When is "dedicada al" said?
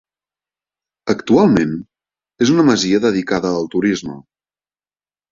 3.03-3.69